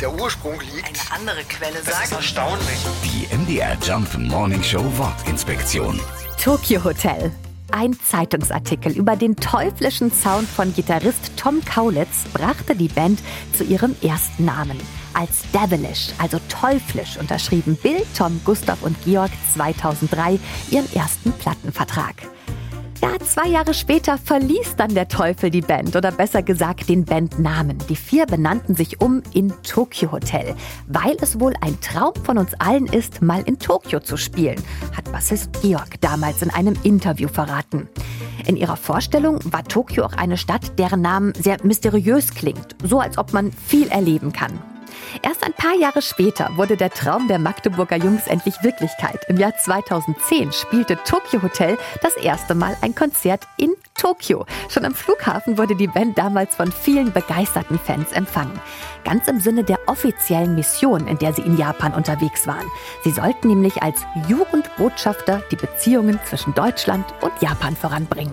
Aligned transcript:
der 0.00 0.12
Ursprung 0.12 0.60
liegt. 0.60 0.86
Eine 0.86 1.20
andere 1.20 1.44
Quelle 1.44 1.74
Das 1.84 1.88
ist 1.88 2.10
sagt. 2.10 2.12
erstaunlich. 2.12 2.78
Die 3.04 3.34
MDR 3.34 3.76
Jump 3.82 4.16
Morning 4.18 4.62
Show 4.62 4.84
Wortinspektion. 4.96 6.00
Tokyo 6.42 6.82
Hotel. 6.84 7.32
Ein 7.72 7.98
Zeitungsartikel 7.98 8.92
über 8.92 9.16
den 9.16 9.36
teuflischen 9.36 10.12
Sound 10.12 10.48
von 10.48 10.72
Gitarrist 10.72 11.32
Tom 11.36 11.64
Kaulitz 11.64 12.24
brachte 12.32 12.76
die 12.76 12.88
Band 12.88 13.18
zu 13.56 13.64
ihrem 13.64 13.96
ersten 14.02 14.44
Namen. 14.44 14.78
Als 15.14 15.42
Devilish, 15.52 16.10
also 16.18 16.38
teuflisch, 16.48 17.16
unterschrieben 17.18 17.76
Bill, 17.76 18.06
Tom, 18.16 18.40
Gustav 18.44 18.82
und 18.82 18.96
Georg 19.04 19.32
2003 19.54 20.38
ihren 20.70 20.92
ersten 20.94 21.32
Plattenvertrag. 21.32 22.14
Zwei 23.24 23.48
Jahre 23.48 23.74
später 23.74 24.18
verließ 24.18 24.76
dann 24.76 24.94
der 24.94 25.08
Teufel 25.08 25.50
die 25.50 25.60
Band 25.60 25.94
oder 25.94 26.10
besser 26.10 26.42
gesagt 26.42 26.88
den 26.88 27.04
Bandnamen. 27.04 27.78
Die 27.88 27.96
vier 27.96 28.24
benannten 28.24 28.74
sich 28.74 29.00
um 29.00 29.22
in 29.34 29.52
Tokyo 29.62 30.12
Hotel, 30.12 30.54
weil 30.86 31.16
es 31.20 31.38
wohl 31.38 31.54
ein 31.60 31.78
Traum 31.80 32.14
von 32.24 32.38
uns 32.38 32.54
allen 32.54 32.86
ist, 32.86 33.22
mal 33.22 33.42
in 33.42 33.58
Tokio 33.58 34.00
zu 34.00 34.16
spielen, 34.16 34.62
hat 34.96 35.10
Bassist 35.12 35.50
Georg 35.60 36.00
damals 36.00 36.42
in 36.42 36.50
einem 36.50 36.76
Interview 36.82 37.28
verraten. 37.28 37.88
In 38.46 38.56
ihrer 38.56 38.76
Vorstellung 38.76 39.40
war 39.44 39.64
Tokio 39.64 40.04
auch 40.04 40.14
eine 40.14 40.36
Stadt, 40.36 40.78
deren 40.78 41.02
Namen 41.02 41.32
sehr 41.34 41.58
mysteriös 41.62 42.32
klingt, 42.32 42.76
so 42.82 43.00
als 43.00 43.18
ob 43.18 43.32
man 43.32 43.52
viel 43.52 43.88
erleben 43.88 44.32
kann. 44.32 44.75
Erst 45.22 45.44
ein 45.44 45.52
paar 45.52 45.74
Jahre 45.74 46.02
später 46.02 46.50
wurde 46.56 46.76
der 46.76 46.90
Traum 46.90 47.28
der 47.28 47.38
Magdeburger 47.38 47.96
Jungs 47.96 48.26
endlich 48.26 48.62
Wirklichkeit. 48.62 49.24
Im 49.28 49.36
Jahr 49.36 49.56
2010 49.56 50.52
spielte 50.52 50.98
Tokyo 51.04 51.42
Hotel 51.42 51.78
das 52.02 52.16
erste 52.16 52.54
Mal 52.54 52.76
ein 52.80 52.94
Konzert 52.94 53.46
in 53.56 53.72
Tokio. 53.94 54.46
Schon 54.68 54.84
am 54.84 54.94
Flughafen 54.94 55.58
wurde 55.58 55.76
die 55.76 55.86
Band 55.86 56.18
damals 56.18 56.54
von 56.54 56.70
vielen 56.70 57.12
begeisterten 57.12 57.78
Fans 57.78 58.12
empfangen. 58.12 58.60
Ganz 59.04 59.28
im 59.28 59.40
Sinne 59.40 59.64
der 59.64 59.78
offiziellen 59.86 60.54
Mission, 60.54 61.06
in 61.06 61.18
der 61.18 61.32
sie 61.32 61.42
in 61.42 61.56
Japan 61.56 61.94
unterwegs 61.94 62.46
waren. 62.46 62.66
Sie 63.04 63.10
sollten 63.10 63.48
nämlich 63.48 63.82
als 63.82 64.04
Jugendbotschafter 64.28 65.42
die 65.50 65.56
Beziehungen 65.56 66.18
zwischen 66.24 66.54
Deutschland 66.54 67.06
und 67.22 67.32
Japan 67.40 67.76
voranbringen. 67.76 68.32